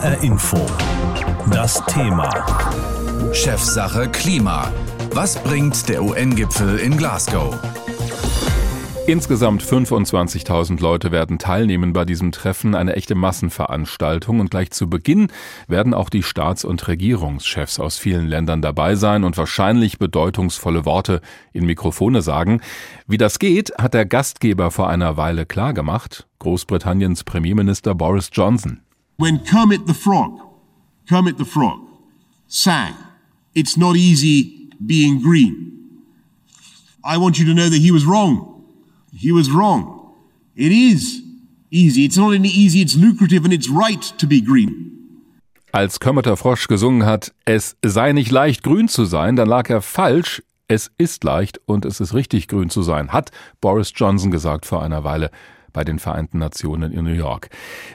[0.00, 0.56] HR Info.
[1.52, 2.30] Das Thema.
[3.34, 4.72] Chefsache Klima.
[5.12, 7.54] Was bringt der UN-Gipfel in Glasgow?
[9.06, 14.40] Insgesamt 25.000 Leute werden teilnehmen bei diesem Treffen, eine echte Massenveranstaltung.
[14.40, 15.28] Und gleich zu Beginn
[15.68, 21.20] werden auch die Staats- und Regierungschefs aus vielen Ländern dabei sein und wahrscheinlich bedeutungsvolle Worte
[21.52, 22.62] in Mikrofone sagen.
[23.06, 28.80] Wie das geht, hat der Gastgeber vor einer Weile klargemacht, Großbritanniens Premierminister Boris Johnson.
[29.20, 30.40] When Kermit the Frog,
[31.06, 31.80] Kermit the Frog,
[32.48, 32.94] sang,
[33.54, 35.72] It's not easy being green.
[37.04, 38.64] I want you to know that he was wrong.
[39.12, 40.14] He was wrong.
[40.56, 41.20] It is
[41.70, 42.06] easy.
[42.06, 44.86] It's not only easy, it's lucrative and it's right to be green.
[45.72, 49.68] Als Kermit der Frosch gesungen hat, es sei nicht leicht grün zu sein, dann lag
[49.68, 50.42] er falsch.
[50.66, 54.82] Es ist leicht und es ist richtig grün zu sein, hat Boris Johnson gesagt vor
[54.82, 55.30] einer Weile
[55.72, 57.48] bei den Vereinten Nationen in New York.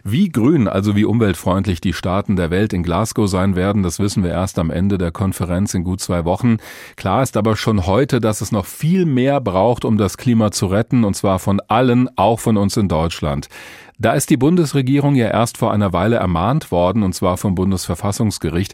[0.04, 4.24] Wie grün, also wie umweltfreundlich die Staaten der Welt in Glasgow sein werden, das wissen
[4.24, 6.58] wir erst am Ende der Konferenz in gut zwei Wochen.
[6.96, 10.68] Klar ist aber schon heute, dass es noch viel mehr braucht, um das Klima zu
[10.68, 13.48] retten, und zwar von allen, auch von uns in Deutschland.
[13.98, 18.74] Da ist die Bundesregierung ja erst vor einer Weile ermahnt worden, und zwar vom Bundesverfassungsgericht.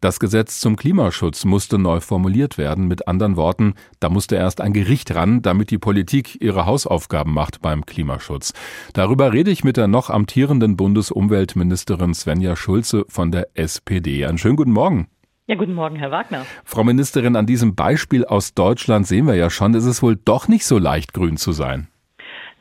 [0.00, 2.88] Das Gesetz zum Klimaschutz musste neu formuliert werden.
[2.88, 7.60] Mit anderen Worten, da musste erst ein Gericht ran, damit die Politik ihre Hausaufgaben macht
[7.60, 8.54] beim Klimaschutz.
[8.94, 14.24] Darüber rede ich mit der noch amtierenden Bundesumweltministerin Svenja Schulze von der SPD.
[14.24, 15.06] Einen schönen guten Morgen.
[15.48, 16.46] Ja, guten Morgen, Herr Wagner.
[16.64, 20.48] Frau Ministerin, an diesem Beispiel aus Deutschland sehen wir ja schon, ist es wohl doch
[20.48, 21.88] nicht so leicht, grün zu sein.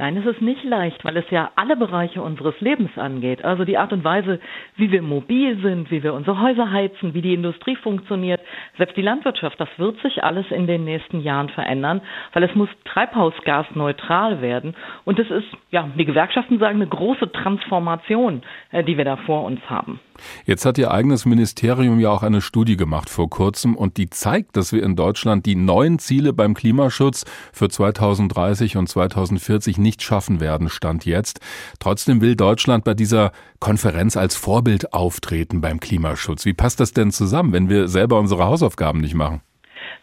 [0.02, 3.45] Nein, es ist nicht leicht, weil es ja alle Bereiche unseres Lebens angeht.
[3.45, 4.39] Also die Art und Weise,
[4.75, 8.41] wie wir mobil sind, wie wir unsere Häuser heizen, wie die Industrie funktioniert,
[8.80, 12.02] selbst die Landwirtschaft, das wird sich alles in den nächsten Jahren verändern,
[12.33, 14.73] weil es muss treibhausgasneutral werden.
[15.05, 19.45] Und es ist, ja, die Gewerkschaften sagen, eine große Transformation, äh, die wir da vor
[19.45, 19.99] uns haben.
[20.45, 24.55] Jetzt hat Ihr eigenes Ministerium ja auch eine Studie gemacht vor kurzem und die zeigt,
[24.58, 30.39] dass wir in Deutschland die neuen Ziele beim Klimaschutz für 2030 und 2040 nicht schaffen
[30.39, 31.39] werden, stand jetzt.
[31.80, 36.45] Trotzdem will Deutschland bei dieser Konferenz als Vorbild auftreten beim Klimaschutz.
[36.45, 39.42] Wie passt das denn zusammen, wenn wir selber unsere Hausaufgaben nicht machen?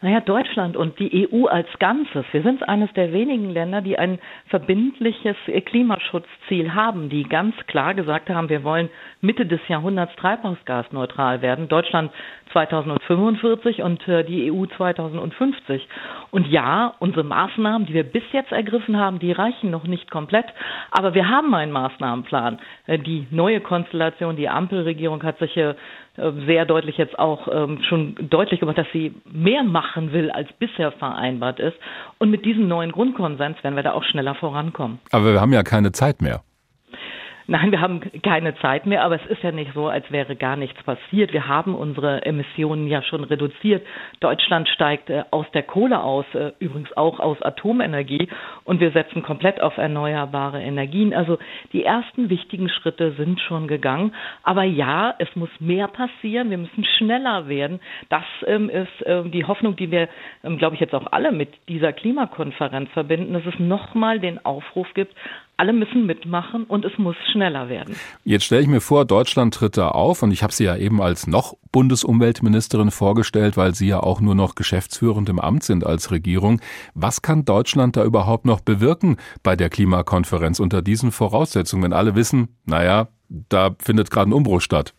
[0.01, 2.25] Naja, Deutschland und die EU als Ganzes.
[2.31, 8.31] Wir sind eines der wenigen Länder, die ein verbindliches Klimaschutzziel haben, die ganz klar gesagt
[8.31, 11.67] haben, wir wollen Mitte des Jahrhunderts treibhausgasneutral werden.
[11.67, 12.13] Deutschland
[12.53, 15.87] 2045 und äh, die EU 2050.
[16.31, 20.47] Und ja, unsere Maßnahmen, die wir bis jetzt ergriffen haben, die reichen noch nicht komplett.
[20.91, 22.59] Aber wir haben einen Maßnahmenplan.
[22.87, 25.75] Äh, die neue Konstellation, die Ampelregierung hat sich äh,
[26.47, 30.93] sehr deutlich jetzt auch ähm, schon deutlich gemacht, dass sie mehr machen will, als bisher
[30.93, 31.77] vereinbart ist.
[32.19, 34.99] Und mit diesem neuen Grundkonsens werden wir da auch schneller vorankommen.
[35.13, 36.43] Aber wir haben ja keine Zeit mehr.
[37.51, 40.57] Nein, wir haben keine Zeit mehr, aber es ist ja nicht so, als wäre gar
[40.57, 41.33] nichts passiert.
[41.33, 43.87] Wir haben unsere Emissionen ja schon reduziert.
[44.21, 48.29] Deutschland steigt äh, aus der Kohle aus, äh, übrigens auch aus Atomenergie
[48.65, 51.15] und wir setzen komplett auf erneuerbare Energien.
[51.15, 51.39] Also
[51.73, 54.15] die ersten wichtigen Schritte sind schon gegangen.
[54.43, 56.51] Aber ja, es muss mehr passieren.
[56.51, 57.81] Wir müssen schneller werden.
[58.11, 60.11] Das ähm, ist ähm, die Hoffnung, die wir,
[60.45, 64.93] ähm, glaube ich, jetzt auch alle mit dieser Klimakonferenz verbinden, dass es nochmal den Aufruf
[64.93, 65.15] gibt,
[65.59, 67.97] alle müssen mitmachen und es muss schneller werden.
[68.25, 71.03] Jetzt stelle ich mir vor, Deutschland tritt da auf und ich habe Sie ja eben
[71.03, 76.13] als noch Bundesumweltministerin vorgestellt, weil Sie ja auch nur noch geschäftsführend im Amt sind als
[76.13, 76.61] Regierung.
[76.95, 82.15] Was kann Deutschland da überhaupt noch bewirken bei der Klimakonferenz unter diesen Voraussetzungen, wenn alle
[82.15, 84.95] wissen, naja, da findet gerade ein Umbruch statt?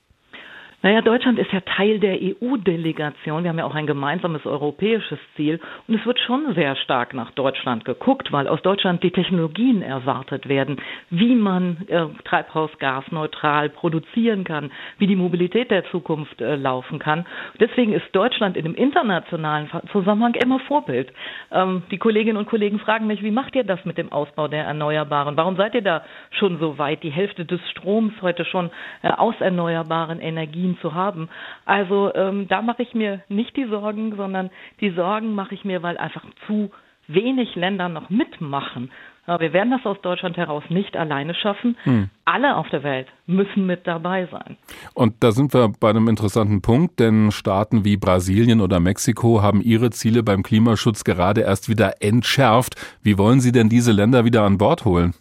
[0.81, 3.43] Naja, Deutschland ist ja Teil der EU-Delegation.
[3.43, 5.59] Wir haben ja auch ein gemeinsames europäisches Ziel.
[5.87, 10.47] Und es wird schon sehr stark nach Deutschland geguckt, weil aus Deutschland die Technologien erwartet
[10.47, 10.77] werden,
[11.09, 17.25] wie man äh, treibhausgasneutral produzieren kann, wie die Mobilität der Zukunft äh, laufen kann.
[17.59, 21.11] Deswegen ist Deutschland in dem internationalen Zusammenhang immer Vorbild.
[21.51, 24.63] Ähm, die Kolleginnen und Kollegen fragen mich, wie macht ihr das mit dem Ausbau der
[24.63, 25.35] Erneuerbaren?
[25.35, 27.03] Warum seid ihr da schon so weit?
[27.03, 28.69] Die Hälfte des Stroms heute schon
[29.01, 31.29] äh, aus erneuerbaren Energien Berlin zu haben.
[31.65, 34.49] Also ähm, da mache ich mir nicht die Sorgen, sondern
[34.81, 36.71] die Sorgen mache ich mir, weil einfach zu
[37.07, 38.91] wenig Länder noch mitmachen.
[39.25, 41.77] Wir werden das aus Deutschland heraus nicht alleine schaffen.
[41.83, 42.09] Hm.
[42.25, 44.57] Alle auf der Welt müssen mit dabei sein.
[44.95, 49.61] Und da sind wir bei einem interessanten Punkt, denn Staaten wie Brasilien oder Mexiko haben
[49.61, 52.75] ihre Ziele beim Klimaschutz gerade erst wieder entschärft.
[53.03, 55.13] Wie wollen Sie denn diese Länder wieder an Bord holen?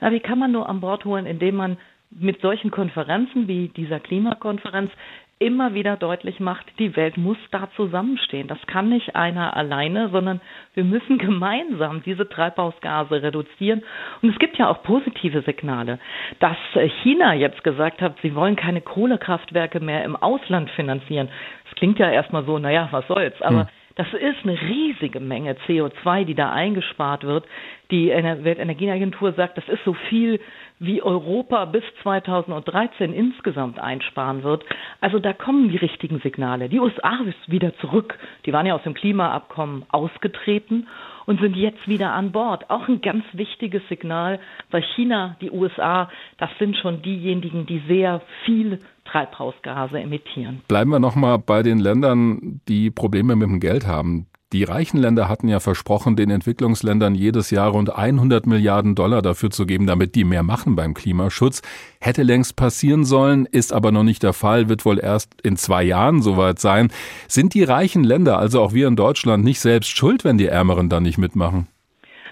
[0.00, 1.76] Na, wie kann man nur an Bord holen, indem man
[2.10, 4.90] mit solchen Konferenzen wie dieser Klimakonferenz
[5.38, 8.48] immer wieder deutlich macht, die Welt muss da zusammenstehen.
[8.48, 10.40] Das kann nicht einer alleine, sondern
[10.74, 13.82] wir müssen gemeinsam diese Treibhausgase reduzieren.
[14.22, 15.98] Und es gibt ja auch positive Signale,
[16.40, 16.56] dass
[17.02, 21.28] China jetzt gesagt hat, sie wollen keine Kohlekraftwerke mehr im Ausland finanzieren.
[21.64, 23.68] Das klingt ja erstmal so, naja, was soll's, aber hm.
[23.96, 27.46] Das ist eine riesige Menge CO2, die da eingespart wird.
[27.90, 30.38] Die Weltenergieagentur sagt, das ist so viel,
[30.78, 34.66] wie Europa bis 2013 insgesamt einsparen wird.
[35.00, 36.68] Also da kommen die richtigen Signale.
[36.68, 38.18] Die USA ist wieder zurück.
[38.44, 40.88] Die waren ja aus dem Klimaabkommen ausgetreten
[41.24, 42.68] und sind jetzt wieder an Bord.
[42.68, 44.40] Auch ein ganz wichtiges Signal,
[44.70, 48.80] weil China, die USA, das sind schon diejenigen, die sehr viel
[49.10, 50.62] Treibhausgase emittieren.
[50.68, 54.26] Bleiben wir nochmal bei den Ländern, die Probleme mit dem Geld haben.
[54.52, 59.50] Die reichen Länder hatten ja versprochen, den Entwicklungsländern jedes Jahr rund 100 Milliarden Dollar dafür
[59.50, 61.62] zu geben, damit die mehr machen beim Klimaschutz.
[62.00, 65.82] Hätte längst passieren sollen, ist aber noch nicht der Fall, wird wohl erst in zwei
[65.82, 66.92] Jahren soweit sein.
[67.26, 70.88] Sind die reichen Länder, also auch wir in Deutschland, nicht selbst schuld, wenn die Ärmeren
[70.88, 71.66] dann nicht mitmachen?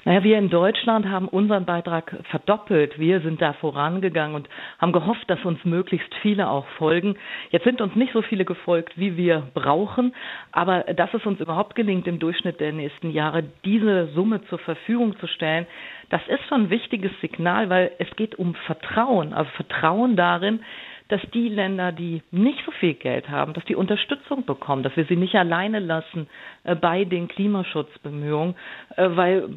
[0.07, 2.99] Naja, wir in Deutschland haben unseren Beitrag verdoppelt.
[2.99, 7.17] Wir sind da vorangegangen und haben gehofft, dass uns möglichst viele auch folgen.
[7.51, 10.15] Jetzt sind uns nicht so viele gefolgt, wie wir brauchen,
[10.53, 15.19] aber dass es uns überhaupt gelingt, im Durchschnitt der nächsten Jahre diese Summe zur Verfügung
[15.21, 15.67] zu stellen,
[16.11, 20.61] das ist schon ein wichtiges Signal, weil es geht um Vertrauen, also Vertrauen darin,
[21.09, 25.05] dass die Länder, die nicht so viel Geld haben, dass die Unterstützung bekommen, dass wir
[25.05, 26.29] sie nicht alleine lassen
[26.65, 28.55] äh, bei den Klimaschutzbemühungen,
[28.97, 29.49] äh, weil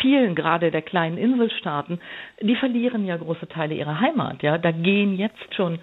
[0.00, 2.00] vielen, gerade der kleinen Inselstaaten,
[2.40, 4.42] die verlieren ja große Teile ihrer Heimat.
[4.42, 5.80] Ja, da gehen jetzt schon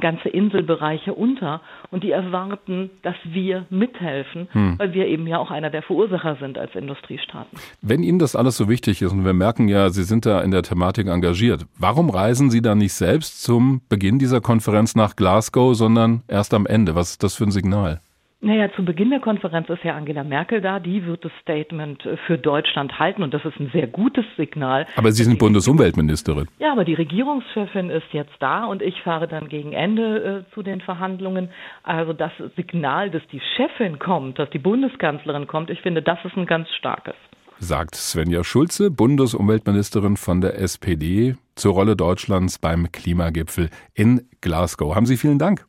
[0.00, 1.60] ganze Inselbereiche unter
[1.90, 4.78] und die erwarten, dass wir mithelfen, hm.
[4.78, 7.56] weil wir eben ja auch einer der Verursacher sind als Industriestaaten.
[7.82, 10.50] Wenn Ihnen das alles so wichtig ist und wir merken ja, Sie sind da in
[10.50, 15.74] der Thematik engagiert, warum reisen Sie dann nicht selbst zum Beginn dieser Konferenz nach Glasgow,
[15.74, 16.94] sondern erst am Ende?
[16.94, 18.00] Was ist das für ein Signal?
[18.42, 20.78] Naja, zu Beginn der Konferenz ist ja Angela Merkel da.
[20.78, 24.86] Die wird das Statement äh, für Deutschland halten und das ist ein sehr gutes Signal.
[24.96, 26.46] Aber Sie sind Bundesumweltministerin.
[26.58, 30.62] Ja, aber die Regierungschefin ist jetzt da und ich fahre dann gegen Ende äh, zu
[30.62, 31.48] den Verhandlungen.
[31.82, 36.36] Also das Signal, dass die Chefin kommt, dass die Bundeskanzlerin kommt, ich finde, das ist
[36.36, 37.14] ein ganz starkes.
[37.58, 44.94] Sagt Svenja Schulze, Bundesumweltministerin von der SPD, zur Rolle Deutschlands beim Klimagipfel in Glasgow.
[44.94, 45.64] Haben Sie vielen Dank.